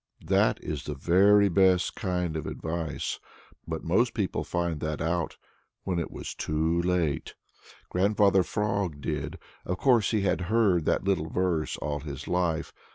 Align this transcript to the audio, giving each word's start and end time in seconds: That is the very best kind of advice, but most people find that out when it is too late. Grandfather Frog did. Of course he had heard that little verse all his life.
That 0.25 0.59
is 0.63 0.85
the 0.85 0.95
very 0.95 1.47
best 1.47 1.93
kind 1.95 2.35
of 2.35 2.47
advice, 2.47 3.19
but 3.67 3.83
most 3.83 4.15
people 4.15 4.43
find 4.43 4.79
that 4.79 4.99
out 4.99 5.37
when 5.83 5.99
it 5.99 6.07
is 6.11 6.33
too 6.33 6.81
late. 6.81 7.35
Grandfather 7.89 8.41
Frog 8.41 8.99
did. 8.99 9.37
Of 9.63 9.77
course 9.77 10.09
he 10.09 10.21
had 10.21 10.41
heard 10.49 10.85
that 10.85 11.03
little 11.03 11.29
verse 11.29 11.77
all 11.77 11.99
his 11.99 12.27
life. 12.27 12.73